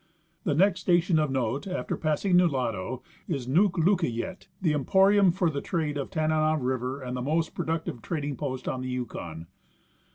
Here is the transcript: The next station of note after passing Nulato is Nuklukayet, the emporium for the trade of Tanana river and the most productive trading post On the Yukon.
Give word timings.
The 0.45 0.55
next 0.55 0.79
station 0.79 1.19
of 1.19 1.29
note 1.29 1.67
after 1.67 1.95
passing 1.95 2.35
Nulato 2.35 3.03
is 3.27 3.47
Nuklukayet, 3.47 4.47
the 4.59 4.73
emporium 4.73 5.31
for 5.31 5.51
the 5.51 5.61
trade 5.61 5.95
of 5.95 6.09
Tanana 6.09 6.57
river 6.57 6.99
and 7.03 7.15
the 7.15 7.21
most 7.21 7.53
productive 7.53 8.01
trading 8.01 8.35
post 8.35 8.67
On 8.67 8.81
the 8.81 8.89
Yukon. 8.89 9.45